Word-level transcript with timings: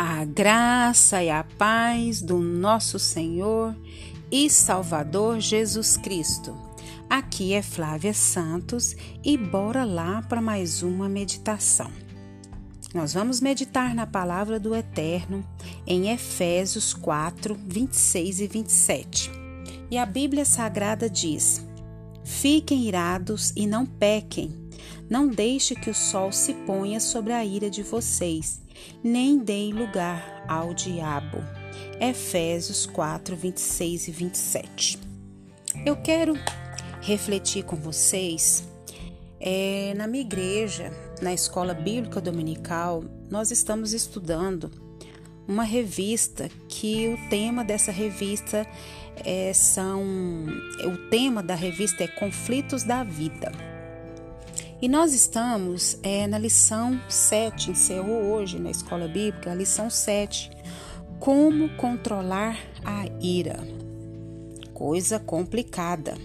A 0.00 0.24
graça 0.24 1.24
e 1.24 1.28
a 1.28 1.42
paz 1.42 2.22
do 2.22 2.38
nosso 2.38 3.00
Senhor 3.00 3.74
e 4.30 4.48
Salvador 4.48 5.40
Jesus 5.40 5.96
Cristo. 5.96 6.56
Aqui 7.10 7.52
é 7.52 7.62
Flávia 7.62 8.14
Santos 8.14 8.94
e 9.24 9.36
bora 9.36 9.84
lá 9.84 10.22
para 10.22 10.40
mais 10.40 10.84
uma 10.84 11.08
meditação. 11.08 11.90
Nós 12.94 13.12
vamos 13.12 13.40
meditar 13.40 13.92
na 13.92 14.06
palavra 14.06 14.60
do 14.60 14.72
Eterno 14.72 15.44
em 15.84 16.10
Efésios 16.10 16.94
4, 16.94 17.58
26 17.66 18.40
e 18.40 18.46
27. 18.46 19.32
E 19.90 19.98
a 19.98 20.06
Bíblia 20.06 20.44
Sagrada 20.44 21.10
diz: 21.10 21.66
Fiquem 22.22 22.86
irados 22.86 23.52
e 23.56 23.66
não 23.66 23.84
pequem. 23.84 24.54
Não 25.10 25.26
deixe 25.26 25.74
que 25.74 25.90
o 25.90 25.94
sol 25.94 26.30
se 26.30 26.54
ponha 26.54 27.00
sobre 27.00 27.32
a 27.32 27.44
ira 27.44 27.68
de 27.68 27.82
vocês 27.82 28.67
nem 29.02 29.38
deem 29.38 29.72
lugar 29.72 30.44
ao 30.48 30.74
diabo. 30.74 31.38
Efésios 32.00 32.86
4, 32.86 33.36
26 33.36 34.08
e 34.08 34.10
27. 34.10 34.98
Eu 35.84 35.96
quero 35.96 36.34
refletir 37.00 37.64
com 37.64 37.76
vocês. 37.76 38.64
É, 39.40 39.94
na 39.96 40.06
minha 40.06 40.22
igreja, 40.22 40.92
na 41.22 41.32
escola 41.32 41.72
bíblica 41.72 42.20
dominical, 42.20 43.04
nós 43.30 43.50
estamos 43.50 43.92
estudando 43.92 44.70
uma 45.46 45.64
revista 45.64 46.50
que 46.68 47.08
o 47.08 47.30
tema 47.30 47.64
dessa 47.64 47.90
revista 47.90 48.66
é, 49.24 49.52
são. 49.52 50.04
O 50.84 51.08
tema 51.08 51.42
da 51.42 51.54
revista 51.54 52.04
é 52.04 52.08
Conflitos 52.08 52.82
da 52.82 53.02
Vida. 53.02 53.50
E 54.80 54.88
nós 54.88 55.12
estamos 55.12 55.98
é, 56.04 56.28
na 56.28 56.38
lição 56.38 57.00
7, 57.08 57.72
encerrou 57.72 58.32
hoje 58.32 58.60
na 58.60 58.70
escola 58.70 59.08
bíblica, 59.08 59.50
a 59.50 59.54
lição 59.54 59.90
7, 59.90 60.52
como 61.18 61.68
controlar 61.70 62.56
a 62.84 63.04
ira. 63.20 63.58
Coisa 64.72 65.18
complicada. 65.18 66.16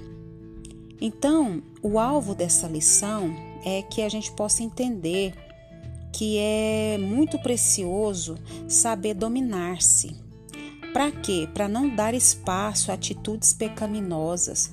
Então, 1.01 1.63
o 1.81 1.97
alvo 1.97 2.35
dessa 2.35 2.67
lição 2.67 3.35
é 3.65 3.81
que 3.81 4.03
a 4.03 4.09
gente 4.09 4.31
possa 4.33 4.61
entender 4.61 5.33
que 6.11 6.38
é 6.38 6.99
muito 6.99 7.39
precioso 7.39 8.38
saber 8.67 9.15
dominar-se. 9.15 10.15
Para 10.93 11.11
quê? 11.11 11.49
Para 11.51 11.67
não 11.67 11.89
dar 11.89 12.13
espaço 12.13 12.91
a 12.91 12.93
atitudes 12.93 13.51
pecaminosas 13.51 14.71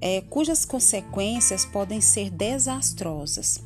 é, 0.00 0.20
cujas 0.22 0.64
consequências 0.64 1.64
podem 1.64 2.00
ser 2.00 2.30
desastrosas. 2.30 3.62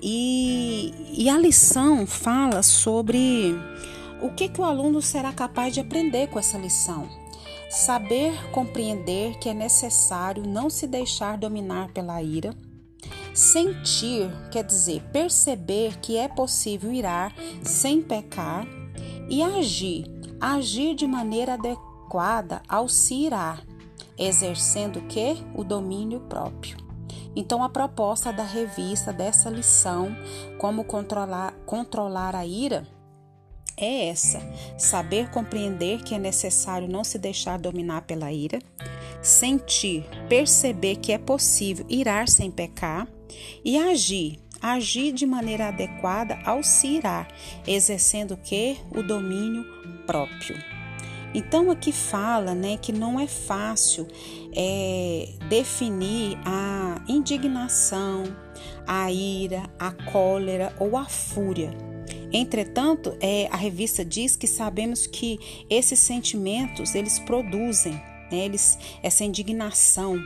E, 0.00 0.92
e, 1.12 1.28
a 1.28 1.38
lição 1.38 2.06
fala 2.06 2.62
sobre 2.62 3.54
o 4.20 4.30
que, 4.30 4.48
que 4.48 4.60
o 4.60 4.64
aluno 4.64 5.00
será 5.00 5.32
capaz 5.32 5.72
de 5.74 5.80
aprender 5.80 6.28
com 6.28 6.38
essa 6.38 6.58
lição. 6.58 7.08
Saber 7.70 8.50
compreender 8.52 9.38
que 9.38 9.48
é 9.48 9.54
necessário 9.54 10.46
não 10.46 10.70
se 10.70 10.86
deixar 10.86 11.38
dominar 11.38 11.92
pela 11.92 12.22
ira. 12.22 12.54
Sentir, 13.34 14.30
quer 14.50 14.64
dizer, 14.64 15.02
perceber 15.12 15.98
que 15.98 16.16
é 16.16 16.28
possível 16.28 16.92
irar 16.92 17.34
sem 17.62 18.00
pecar. 18.02 18.66
E 19.28 19.42
agir, 19.42 20.06
agir 20.40 20.94
de 20.94 21.06
maneira 21.06 21.54
adequada 21.54 22.62
ao 22.68 22.88
se 22.88 23.14
irar 23.14 23.64
exercendo 24.18 24.98
o 24.98 25.06
que? 25.06 25.36
O 25.54 25.62
domínio 25.62 26.20
próprio. 26.20 26.76
Então, 27.34 27.62
a 27.62 27.68
proposta 27.68 28.32
da 28.32 28.42
revista 28.42 29.12
dessa 29.12 29.50
lição, 29.50 30.16
como 30.58 30.84
controlar, 30.84 31.52
controlar 31.66 32.34
a 32.34 32.46
ira, 32.46 32.86
é 33.76 34.08
essa: 34.08 34.40
saber 34.78 35.30
compreender 35.30 36.02
que 36.02 36.14
é 36.14 36.18
necessário 36.18 36.88
não 36.88 37.04
se 37.04 37.18
deixar 37.18 37.58
dominar 37.58 38.02
pela 38.02 38.32
ira, 38.32 38.58
sentir, 39.22 40.04
perceber 40.28 40.96
que 40.96 41.12
é 41.12 41.18
possível 41.18 41.84
irar 41.88 42.28
sem 42.28 42.50
pecar 42.50 43.06
e 43.62 43.76
agir, 43.76 44.40
agir 44.62 45.12
de 45.12 45.26
maneira 45.26 45.68
adequada 45.68 46.38
ao 46.44 46.62
se 46.62 46.86
irar, 46.86 47.28
exercendo 47.66 48.32
o 48.32 48.36
que? 48.38 48.78
O 48.90 49.02
domínio 49.02 49.64
próprio. 50.06 50.75
Então 51.36 51.70
aqui 51.70 51.92
fala 51.92 52.54
né, 52.54 52.78
que 52.78 52.90
não 52.90 53.20
é 53.20 53.26
fácil 53.26 54.08
é, 54.54 55.28
definir 55.50 56.38
a 56.46 57.04
indignação, 57.06 58.24
a 58.86 59.12
ira, 59.12 59.68
a 59.78 59.92
cólera 59.92 60.74
ou 60.80 60.96
a 60.96 61.04
fúria. 61.04 61.76
Entretanto, 62.32 63.14
é, 63.20 63.48
a 63.52 63.56
revista 63.56 64.02
diz 64.02 64.34
que 64.34 64.46
sabemos 64.46 65.06
que 65.06 65.38
esses 65.68 65.98
sentimentos 65.98 66.94
eles 66.94 67.18
produzem, 67.18 67.92
né, 68.32 68.38
eles, 68.46 68.78
essa 69.02 69.22
indignação. 69.22 70.18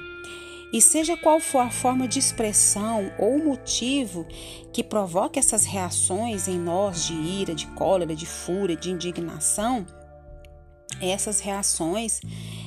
E 0.73 0.81
seja 0.81 1.17
qual 1.17 1.41
for 1.41 1.63
a 1.63 1.71
forma 1.71 2.07
de 2.07 2.21
expressão 2.21 3.11
ou 3.19 3.37
motivo 3.37 4.25
que 4.73 4.85
provoque 4.85 5.41
essas 5.41 5.65
reações 5.65 6.47
em 6.47 6.57
nós 6.57 7.05
de 7.05 7.15
ira, 7.15 7.53
de 7.53 7.67
cólera, 7.67 8.15
de 8.15 8.27
fúria, 8.27 8.77
de 8.77 8.93
indignação, 8.93 9.85
essas 11.01 11.41
reações, 11.41 12.21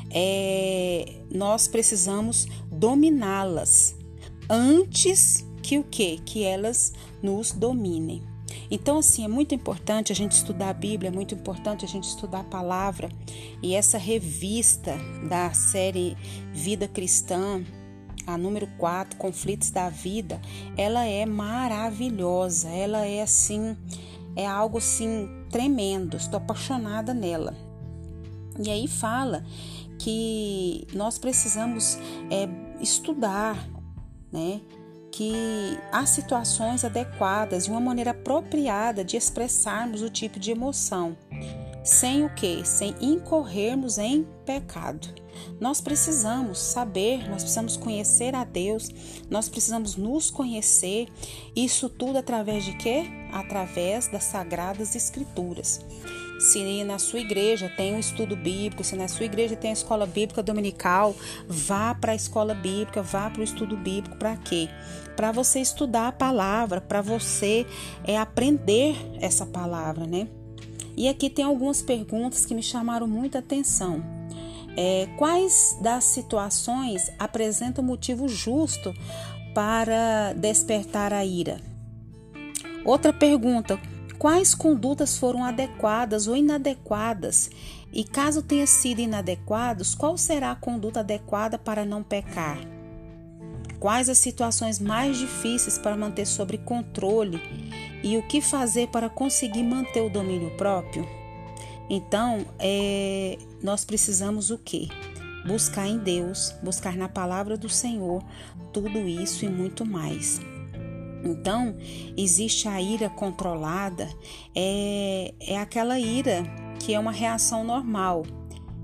é, 0.09 1.21
nós 1.31 1.67
precisamos 1.67 2.47
dominá-las 2.71 3.95
antes 4.49 5.45
que 5.61 5.77
o 5.77 5.83
que? 5.83 6.17
Que 6.19 6.43
elas 6.43 6.93
nos 7.21 7.51
dominem. 7.51 8.21
Então, 8.69 8.97
assim, 8.97 9.23
é 9.23 9.27
muito 9.27 9.53
importante 9.53 10.11
a 10.11 10.15
gente 10.15 10.33
estudar 10.33 10.69
a 10.69 10.73
Bíblia, 10.73 11.09
é 11.09 11.11
muito 11.11 11.33
importante 11.33 11.85
a 11.85 11.87
gente 11.87 12.05
estudar 12.05 12.41
a 12.41 12.43
palavra. 12.43 13.09
E 13.61 13.75
essa 13.75 13.97
revista 13.97 14.95
da 15.29 15.53
série 15.53 16.17
Vida 16.51 16.87
Cristã, 16.87 17.63
a 18.25 18.37
número 18.37 18.67
4, 18.77 19.17
Conflitos 19.17 19.69
da 19.69 19.89
Vida, 19.89 20.41
ela 20.77 21.05
é 21.05 21.25
maravilhosa. 21.25 22.69
Ela 22.69 23.05
é 23.05 23.21
assim, 23.21 23.77
é 24.35 24.45
algo 24.45 24.77
assim 24.77 25.29
tremendo. 25.49 26.17
Estou 26.17 26.37
apaixonada 26.37 27.13
nela. 27.13 27.55
E 28.59 28.69
aí 28.69 28.87
fala 28.87 29.43
que 29.97 30.87
nós 30.93 31.17
precisamos 31.17 31.97
é, 32.29 32.47
estudar, 32.81 33.57
né? 34.31 34.61
Que 35.11 35.77
há 35.91 36.05
situações 36.05 36.83
adequadas 36.83 37.65
e 37.65 37.69
uma 37.69 37.79
maneira 37.79 38.11
apropriada 38.11 39.03
de 39.03 39.15
expressarmos 39.15 40.01
o 40.01 40.09
tipo 40.09 40.39
de 40.39 40.51
emoção, 40.51 41.15
sem 41.83 42.25
o 42.25 42.33
que? 42.33 42.65
Sem 42.67 42.95
incorrermos 42.99 43.97
em 43.97 44.27
pecado. 44.45 45.22
Nós 45.59 45.79
precisamos 45.81 46.59
saber, 46.59 47.29
nós 47.29 47.43
precisamos 47.43 47.77
conhecer 47.77 48.35
a 48.35 48.43
Deus, 48.43 48.89
nós 49.29 49.47
precisamos 49.47 49.95
nos 49.95 50.29
conhecer, 50.29 51.07
isso 51.55 51.89
tudo 51.89 52.17
através 52.17 52.63
de 52.65 52.73
quê? 52.73 53.05
Através 53.31 54.07
das 54.07 54.23
sagradas 54.25 54.95
escrituras. 54.95 55.79
Se 56.39 56.83
na 56.83 56.99
sua 56.99 57.19
igreja 57.19 57.69
tem 57.69 57.95
um 57.95 57.99
estudo 57.99 58.35
bíblico, 58.35 58.83
se 58.83 58.97
na 58.97 59.07
sua 59.07 59.25
igreja 59.25 59.55
tem 59.55 59.69
a 59.69 59.73
escola 59.73 60.05
bíblica 60.05 60.43
dominical, 60.43 61.15
vá 61.47 61.95
para 61.95 62.11
a 62.11 62.15
escola 62.15 62.53
bíblica, 62.53 63.01
vá 63.01 63.29
para 63.29 63.39
o 63.39 63.43
estudo 63.43 63.77
bíblico. 63.77 64.17
Para 64.17 64.35
quê? 64.35 64.67
Para 65.15 65.31
você 65.31 65.59
estudar 65.61 66.09
a 66.09 66.11
palavra, 66.11 66.81
para 66.81 67.01
você 67.01 67.65
é, 68.03 68.17
aprender 68.17 68.95
essa 69.21 69.45
palavra, 69.45 70.05
né? 70.05 70.27
E 70.97 71.07
aqui 71.07 71.29
tem 71.29 71.45
algumas 71.45 71.81
perguntas 71.81 72.45
que 72.45 72.53
me 72.53 72.61
chamaram 72.61 73.07
muita 73.07 73.39
atenção. 73.39 74.03
É, 74.75 75.07
quais 75.17 75.77
das 75.81 76.03
situações 76.03 77.11
apresentam 77.19 77.83
motivo 77.83 78.27
justo 78.27 78.93
para 79.53 80.33
despertar 80.33 81.13
a 81.13 81.23
ira? 81.23 81.61
Outra 82.83 83.13
pergunta: 83.13 83.79
quais 84.17 84.55
condutas 84.55 85.17
foram 85.17 85.43
adequadas 85.43 86.27
ou 86.27 86.35
inadequadas, 86.35 87.49
e 87.91 88.03
caso 88.03 88.41
tenha 88.41 88.65
sido 88.65 88.99
inadequados, 88.99 89.93
qual 89.93 90.17
será 90.17 90.51
a 90.51 90.55
conduta 90.55 91.01
adequada 91.01 91.57
para 91.57 91.85
não 91.85 92.01
pecar? 92.01 92.57
Quais 93.79 94.09
as 94.09 94.17
situações 94.17 94.79
mais 94.79 95.17
difíceis 95.17 95.77
para 95.77 95.95
manter 95.95 96.25
sob 96.25 96.57
controle 96.59 97.39
e 98.01 98.17
o 98.17 98.23
que 98.23 98.41
fazer 98.41 98.87
para 98.87 99.09
conseguir 99.09 99.63
manter 99.63 100.01
o 100.01 100.09
domínio 100.09 100.49
próprio? 100.51 101.07
Então, 101.89 102.45
é, 102.57 103.37
nós 103.63 103.85
precisamos 103.85 104.51
o 104.51 104.57
quê? 104.57 104.89
Buscar 105.47 105.87
em 105.87 105.97
Deus, 105.97 106.53
buscar 106.61 106.95
na 106.97 107.07
palavra 107.07 107.57
do 107.57 107.69
Senhor 107.69 108.21
tudo 108.73 108.99
isso 109.07 109.45
e 109.45 109.49
muito 109.49 109.85
mais. 109.85 110.41
Então, 111.23 111.75
existe 112.17 112.67
a 112.67 112.81
ira 112.81 113.09
controlada, 113.09 114.09
é, 114.53 115.33
é 115.39 115.57
aquela 115.57 115.97
ira 115.97 116.43
que 116.79 116.93
é 116.93 116.99
uma 116.99 117.11
reação 117.11 117.63
normal. 117.63 118.23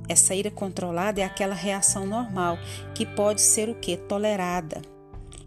Essa 0.08 0.34
ira 0.34 0.50
controlada 0.50 1.20
é 1.20 1.25
aquela 1.25 1.54
reação 1.54 2.06
normal 2.06 2.58
que 2.96 3.06
pode 3.06 3.42
ser 3.42 3.70
o 3.70 3.75
que? 3.75 3.98
Tolerada. 3.98 4.82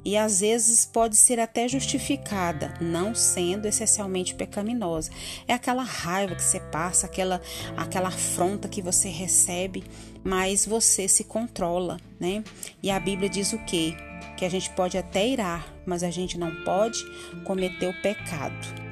E 0.04 0.16
às 0.16 0.40
vezes 0.40 0.84
pode 0.84 1.16
ser 1.16 1.38
até 1.38 1.68
justificada, 1.68 2.74
não 2.80 3.14
sendo 3.14 3.66
essencialmente 3.66 4.34
pecaminosa. 4.34 5.10
É 5.46 5.54
aquela 5.54 5.82
raiva 5.82 6.34
que 6.34 6.42
você 6.42 6.60
passa, 6.60 7.06
aquela 7.06 7.40
aquela 7.76 8.08
afronta 8.08 8.68
que 8.68 8.82
você 8.82 9.08
recebe, 9.08 9.84
mas 10.24 10.66
você 10.66 11.06
se 11.08 11.24
controla, 11.24 11.98
né? 12.18 12.42
E 12.82 12.90
a 12.90 12.98
Bíblia 12.98 13.28
diz 13.28 13.52
o 13.52 13.58
quê? 13.64 13.94
Que 14.36 14.44
a 14.44 14.50
gente 14.50 14.70
pode 14.70 14.98
até 14.98 15.26
irar, 15.26 15.66
mas 15.86 16.02
a 16.02 16.10
gente 16.10 16.38
não 16.38 16.64
pode 16.64 17.04
cometer 17.44 17.88
o 17.88 18.02
pecado. 18.02 18.82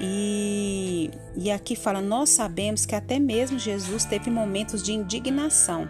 E, 0.00 1.10
e 1.34 1.50
aqui 1.50 1.74
fala: 1.74 2.00
Nós 2.00 2.30
sabemos 2.30 2.84
que 2.84 2.94
até 2.94 3.18
mesmo 3.18 3.58
Jesus 3.58 4.04
teve 4.04 4.30
momentos 4.30 4.82
de 4.82 4.92
indignação, 4.92 5.88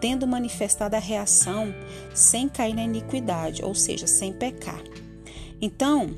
tendo 0.00 0.26
manifestado 0.26 0.96
a 0.96 0.98
reação 0.98 1.74
sem 2.14 2.48
cair 2.48 2.74
na 2.74 2.82
iniquidade, 2.82 3.64
ou 3.64 3.74
seja, 3.74 4.06
sem 4.06 4.32
pecar. 4.32 4.82
Então, 5.60 6.14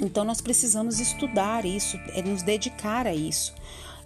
então 0.00 0.24
nós 0.24 0.40
precisamos 0.40 1.00
estudar 1.00 1.64
isso, 1.64 1.98
é 2.14 2.22
nos 2.22 2.42
dedicar 2.42 3.06
a 3.06 3.14
isso. 3.14 3.54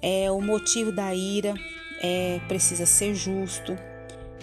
É 0.01 0.31
o 0.31 0.41
motivo 0.41 0.91
da 0.91 1.15
ira 1.15 1.55
é, 2.01 2.41
precisa 2.49 2.87
ser 2.87 3.15
justo, 3.15 3.77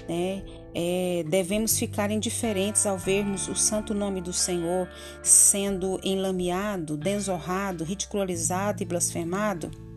né? 0.07 0.43
É, 0.73 1.25
devemos 1.27 1.77
ficar 1.77 2.11
indiferentes 2.11 2.85
ao 2.85 2.97
vermos 2.97 3.47
o 3.47 3.55
santo 3.55 3.93
nome 3.93 4.21
do 4.21 4.31
Senhor 4.31 4.87
sendo 5.23 5.99
enlameado, 6.03 6.95
desonrado, 6.95 7.83
ridicularizado 7.83 8.83
e 8.83 8.85
blasfemado? 8.85 9.88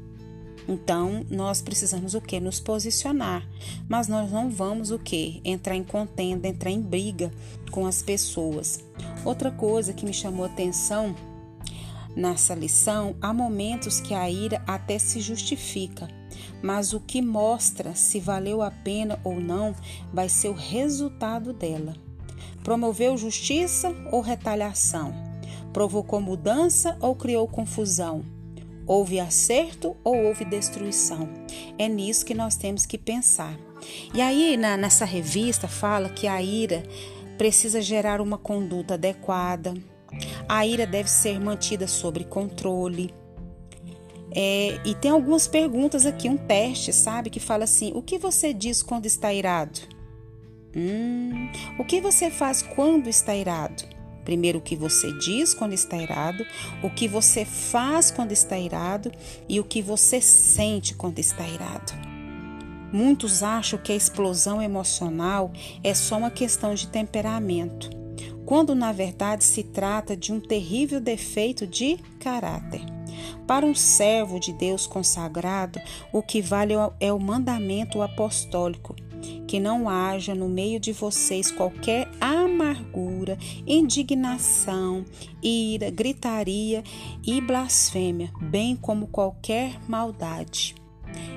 Então, 0.69 1.25
nós 1.29 1.61
precisamos 1.61 2.15
o 2.15 2.21
que? 2.21 2.39
Nos 2.41 2.61
posicionar. 2.61 3.47
Mas 3.89 4.09
nós 4.09 4.31
não 4.31 4.51
vamos 4.51 4.91
o 4.91 4.99
que? 4.99 5.41
Entrar 5.45 5.77
em 5.77 5.85
contenda, 5.85 6.49
entrar 6.49 6.71
em 6.71 6.81
briga 6.81 7.33
com 7.71 7.87
as 7.87 8.03
pessoas. 8.03 8.85
Outra 9.25 9.51
coisa 9.51 9.93
que 9.93 10.05
me 10.05 10.13
chamou 10.13 10.45
atenção 10.45 11.15
nessa 12.15 12.55
lição, 12.55 13.17
há 13.21 13.33
momentos 13.33 14.01
que 14.01 14.15
a 14.15 14.31
ira 14.31 14.63
até 14.67 14.99
se 14.99 15.21
justifica 15.21 16.09
mas 16.63 16.93
o 16.93 17.01
que 17.01 17.21
mostra 17.21 17.95
se 17.95 18.21
valeu 18.21 18.63
a 18.63 18.71
pena 18.71 19.19
ou 19.25 19.41
não 19.41 19.75
vai 20.13 20.29
ser 20.29 20.49
o 20.49 20.55
resultado 20.55 21.53
dela. 21.53 21.95
Promoveu 22.63 23.17
justiça 23.19 23.93
ou 24.11 24.21
retaliação? 24.21 25.13
Provocou 25.73 26.21
mudança 26.21 26.97
ou 27.01 27.17
criou 27.17 27.49
confusão? 27.49 28.23
Houve 28.87 29.21
acerto 29.21 29.97
ou 30.03 30.25
houve 30.25 30.45
destruição? 30.45 31.29
É 31.79 31.89
nisso 31.89 32.25
que 32.25 32.35
nós 32.35 32.57
temos 32.57 32.85
que 32.85 32.99
pensar. 32.99 33.57
E 34.15 34.21
aí, 34.21 34.57
na, 34.57 34.77
nessa 34.77 35.05
revista, 35.05 35.69
fala 35.69 36.09
que 36.09 36.27
a 36.27 36.43
ira 36.43 36.83
precisa 37.39 37.81
gerar 37.81 38.21
uma 38.21 38.39
conduta 38.39 38.95
adequada, 38.95 39.75
a 40.49 40.67
ira 40.67 40.87
deve 40.87 41.09
ser 41.09 41.41
mantida 41.41 41.87
sob 41.87 42.25
controle. 42.25 43.13
É, 44.35 44.81
e 44.85 44.95
tem 44.95 45.11
algumas 45.11 45.47
perguntas 45.47 46.07
aqui, 46.07 46.29
um 46.29 46.37
teste, 46.37 46.93
sabe? 46.93 47.31
Que 47.31 47.41
fala 47.41 47.65
assim: 47.65 47.93
o 47.95 48.03
que 48.03 48.19
você 48.19 48.53
diz 48.53 48.83
quando 48.83 49.07
está 49.07 49.33
irado? 49.33 49.81
Hum, 50.75 51.51
o 51.79 51.85
que 51.85 52.01
você 52.01 52.31
faz 52.31 52.63
quando 52.63 53.09
está 53.09 53.35
irado? 53.35 53.85
Primeiro, 54.25 54.59
o 54.59 54.63
que 54.63 54.77
você 54.77 55.13
diz 55.19 55.55
quando 55.55 55.73
está 55.73 55.97
irado, 55.97 56.45
o 56.83 56.91
que 56.91 57.09
você 57.09 57.45
faz 57.45 58.11
quando 58.11 58.33
está 58.33 58.59
irado 58.59 59.11
e 59.49 59.59
o 59.59 59.65
que 59.65 59.83
você 59.83 60.21
sente 60.21 60.95
quando 60.95 61.19
está 61.19 61.47
irado. 61.47 61.93
Muitos 62.93 63.43
acham 63.43 63.79
que 63.79 63.91
a 63.91 63.97
explosão 63.97 64.61
emocional 64.61 65.51
é 65.83 65.95
só 65.95 66.19
uma 66.19 66.31
questão 66.31 66.75
de 66.75 66.87
temperamento, 66.89 67.89
quando 68.45 68.75
na 68.75 68.93
verdade 68.93 69.45
se 69.45 69.63
trata 69.63 70.15
de 70.15 70.31
um 70.31 70.39
terrível 70.39 71.01
defeito 71.01 71.67
de 71.67 71.97
caráter. 72.21 72.83
Para 73.47 73.67
um 73.67 73.75
servo 73.75 74.39
de 74.39 74.53
Deus 74.53 74.87
consagrado, 74.87 75.81
o 76.13 76.23
que 76.23 76.43
vale 76.43 76.75
é 77.01 77.13
o 77.13 77.19
mandamento 77.19 78.03
apostólico. 78.03 78.95
Que 79.47 79.61
não 79.61 79.89
haja 79.89 80.35
no 80.35 80.49
meio 80.49 80.81
de 80.81 80.93
vocês 80.93 81.51
qualquer 81.51 82.09
amargura, 82.21 83.39
indignação, 83.67 85.05
ira, 85.43 85.91
gritaria 85.91 86.83
e 87.27 87.41
blasfêmia, 87.41 88.33
bem 88.41 88.77
como 88.77 89.07
qualquer 89.07 89.79
maldade. 89.89 90.82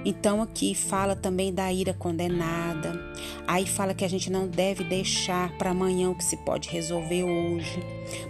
Então 0.04 0.42
aqui 0.42 0.76
fala 0.76 1.16
também 1.16 1.54
da 1.54 1.72
ira 1.72 1.94
condenada. 1.94 2.94
Aí 3.48 3.66
fala 3.66 3.94
que 3.94 4.06
a 4.06 4.08
gente 4.08 4.32
não 4.32 4.48
deve 4.48 4.84
deixar 4.84 5.52
para 5.58 5.72
amanhã 5.72 6.10
o 6.10 6.16
que 6.16 6.24
se 6.24 6.38
pode 6.38 6.70
resolver 6.70 7.24
hoje, 7.24 7.80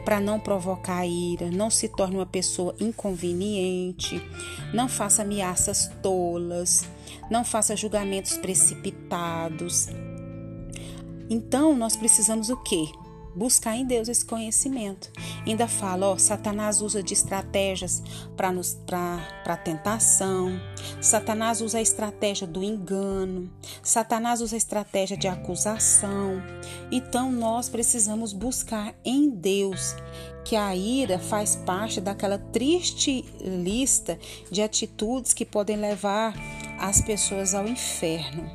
para 0.03 0.19
não 0.19 0.39
provocar 0.39 1.06
ira, 1.06 1.51
não 1.51 1.69
se 1.69 1.89
torne 1.89 2.15
uma 2.15 2.25
pessoa 2.25 2.75
inconveniente, 2.80 4.21
não 4.74 4.88
faça 4.88 5.21
ameaças 5.21 5.92
tolas, 6.01 6.86
não 7.30 7.44
faça 7.44 7.75
julgamentos 7.75 8.38
precipitados. 8.38 9.88
Então 11.30 11.75
nós 11.75 11.95
precisamos 11.95 12.50
o 12.50 12.57
quê? 12.57 12.88
Buscar 13.36 13.76
em 13.76 13.86
Deus 13.86 14.08
esse 14.08 14.26
conhecimento. 14.26 15.12
Ainda 15.46 15.68
fala, 15.68 16.08
ó, 16.08 16.18
Satanás 16.18 16.82
usa 16.82 17.04
de 17.04 17.14
estratégias 17.14 18.02
para 18.36 19.58
tentação, 19.58 20.60
Satanás 21.02 21.62
usa 21.62 21.80
a 21.80 21.82
estratégia 21.82 22.48
do 22.48 22.64
engano, 22.64 23.52
Satanás 23.84 24.42
usa 24.42 24.56
a 24.56 24.58
estratégia 24.58 25.18
de 25.18 25.28
acusação. 25.28 26.42
Então 26.92 27.32
nós 27.32 27.70
precisamos 27.70 28.34
buscar 28.34 28.96
em 29.04 29.30
Deus 29.30 29.96
que 30.44 30.56
a 30.56 30.76
ira 30.76 31.18
faz 31.18 31.56
parte 31.56 32.00
daquela 32.00 32.38
triste 32.38 33.26
lista 33.42 34.18
de 34.52 34.62
atitudes 34.62 35.34
que 35.34 35.44
podem 35.44 35.76
levar 35.76 36.34
as 36.80 37.02
pessoas 37.02 37.56
ao 37.56 37.68
inferno. 37.68 38.50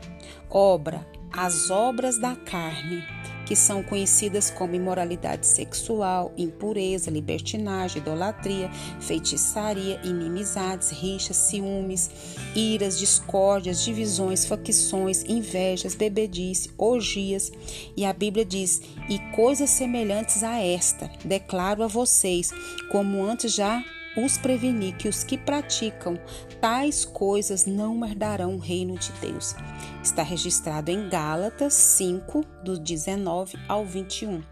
Obra, 0.48 1.06
as 1.32 1.70
obras 1.70 2.18
da 2.18 2.36
carne 2.36 3.04
que 3.50 3.56
são 3.56 3.82
conhecidas 3.82 4.48
como 4.48 4.76
imoralidade 4.76 5.44
sexual, 5.44 6.32
impureza, 6.38 7.10
libertinagem, 7.10 8.00
idolatria, 8.00 8.70
feitiçaria, 9.00 10.00
inimizades, 10.04 10.90
rixas, 10.90 11.36
ciúmes, 11.36 12.08
iras, 12.54 12.96
discórdias, 12.96 13.82
divisões, 13.82 14.44
facções, 14.44 15.24
invejas, 15.24 15.96
bebedice, 15.96 16.70
orgias. 16.78 17.50
E 17.96 18.04
a 18.04 18.12
Bíblia 18.12 18.44
diz: 18.44 18.82
e 19.08 19.18
coisas 19.34 19.68
semelhantes 19.68 20.44
a 20.44 20.60
esta, 20.60 21.10
declaro 21.24 21.82
a 21.82 21.88
vocês, 21.88 22.52
como 22.92 23.20
antes 23.24 23.52
já 23.52 23.84
os 24.16 24.36
preveni 24.36 24.92
que 24.92 25.08
os 25.08 25.22
que 25.22 25.38
praticam 25.38 26.18
tais 26.60 27.04
coisas 27.04 27.66
não 27.66 28.04
herdarão 28.04 28.56
o 28.56 28.58
reino 28.58 28.98
de 28.98 29.12
Deus. 29.20 29.54
Está 30.02 30.22
registrado 30.22 30.90
em 30.90 31.08
Gálatas 31.08 31.74
5, 31.74 32.44
do 32.64 32.78
19 32.78 33.58
ao 33.68 33.84
21. 33.84 34.42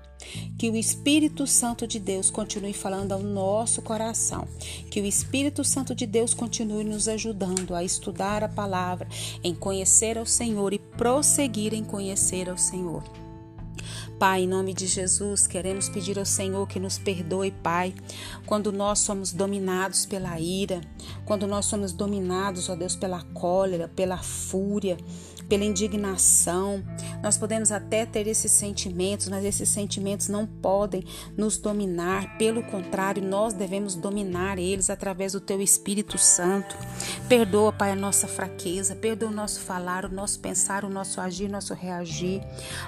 Que 0.59 0.69
o 0.69 0.77
Espírito 0.77 1.47
Santo 1.47 1.87
de 1.87 1.99
Deus 1.99 2.31
continue 2.31 2.73
falando 2.73 3.13
ao 3.13 3.23
nosso 3.23 3.81
coração. 3.83 4.47
Que 4.91 5.01
o 5.01 5.07
Espírito 5.07 5.63
Santo 5.63 5.95
de 5.95 6.07
Deus 6.07 6.35
continue 6.35 6.85
nos 6.85 7.07
ajudando 7.09 7.75
a 7.75 7.85
estudar 7.85 8.43
a 8.43 8.49
palavra, 8.49 9.09
em 9.45 9.55
conhecer 9.55 10.19
ao 10.19 10.27
Senhor 10.27 10.73
e 10.73 10.79
prosseguir 10.79 11.73
em 11.73 11.85
conhecer 11.85 12.51
ao 12.51 12.59
Senhor. 12.59 13.28
Pai, 14.19 14.43
em 14.43 14.49
nome 14.49 14.75
de 14.75 14.89
Jesus, 14.89 15.47
queremos 15.47 15.89
pedir 15.89 16.19
ao 16.19 16.25
Senhor 16.25 16.67
que 16.67 16.81
nos 16.81 16.99
perdoe, 16.99 17.53
Pai, 17.53 17.95
quando 18.47 18.73
nós 18.73 18.99
somos 18.99 19.33
dominados 19.33 20.05
pela 20.05 20.41
ira, 20.41 20.81
quando 21.25 21.47
nós 21.47 21.67
somos 21.67 21.93
dominados, 21.93 22.69
ó 22.69 22.75
Deus, 22.75 22.97
pela 22.97 23.23
cólera, 23.33 23.87
pela 23.87 24.19
fúria, 24.19 24.97
pela 25.49 25.65
indignação. 25.65 26.85
Nós 27.23 27.37
podemos 27.37 27.73
até 27.73 28.05
ter 28.05 28.27
esses 28.27 28.53
sentimentos, 28.53 29.29
mas 29.29 29.45
esses 29.45 29.69
sentimentos 29.69 30.29
não 30.29 30.47
podem 30.47 31.05
nos 31.37 31.59
dominar. 31.59 32.37
Pelo 32.39 32.63
contrário, 32.63 33.23
nós 33.23 33.55
devemos 33.55 33.95
dominar 33.95 34.59
eles 34.59 34.91
através 34.91 35.33
do 35.33 35.41
Teu 35.41 35.61
Espírito 35.61 36.19
Santo. 36.19 36.77
Perdoa, 37.29 37.73
Pai, 37.73 37.93
a 37.93 37.97
nossa 37.97 38.29
fraqueza, 38.29 38.95
perdoa 38.95 39.31
o 39.31 39.33
nosso 39.33 39.61
falar, 39.61 40.05
o 40.05 40.09
nosso 40.09 40.39
pensar, 40.41 40.85
o 40.85 40.91
nosso 40.91 41.21
agir, 41.21 41.47
o 41.47 41.53
nosso 41.53 41.75
reagir. 41.75 42.43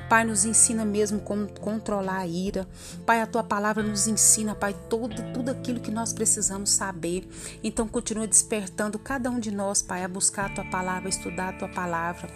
Pai, 0.09 0.25
nos 0.25 0.45
ensina 0.45 0.85
mesmo 0.85 1.21
como 1.21 1.49
controlar 1.61 2.19
a 2.19 2.27
ira. 2.27 2.69
Pai, 3.07 3.21
a 3.21 3.27
Tua 3.27 3.43
palavra 3.43 3.83
nos 3.83 4.07
ensina, 4.07 4.55
Pai, 4.55 4.75
todo, 4.89 5.33
tudo 5.33 5.51
aquilo 5.51 5.81
que 5.81 5.91
nós 5.91 6.13
precisamos 6.13 6.71
saber. 6.71 7.27
Então, 7.65 7.89
continua 7.89 8.27
despertando 8.27 8.99
cada 8.99 9.31
um 9.31 9.41
de 9.41 9.51
nós, 9.51 9.83
Pai, 9.83 10.05
a 10.05 10.09
buscar 10.09 10.47
a 10.47 10.55
Tua 10.55 10.65
palavra, 10.65 11.09
a 11.09 11.11
estudar 11.11 11.49
a 11.51 11.53
Tua 11.53 11.69
palavra. 11.69 12.31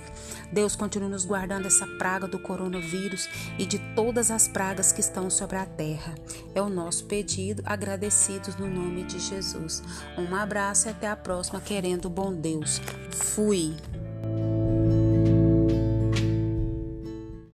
Deus 0.52 0.76
continue 0.76 1.08
nos 1.08 1.24
guardando 1.24 1.66
essa 1.66 1.86
praga 1.98 2.26
do 2.26 2.38
coronavírus 2.38 3.28
e 3.58 3.66
de 3.66 3.78
todas 3.94 4.30
as 4.30 4.48
pragas 4.48 4.92
que 4.92 5.00
estão 5.00 5.30
sobre 5.30 5.56
a 5.56 5.66
terra. 5.66 6.14
É 6.54 6.62
o 6.62 6.68
nosso 6.68 7.04
pedido, 7.06 7.62
agradecidos 7.64 8.56
no 8.56 8.68
nome 8.68 9.04
de 9.04 9.18
Jesus. 9.18 9.82
Um 10.16 10.34
abraço 10.34 10.88
e 10.88 10.90
até 10.90 11.08
a 11.08 11.16
próxima, 11.16 11.60
querendo 11.60 12.08
bom 12.08 12.32
Deus. 12.32 12.80
Fui. 13.10 13.74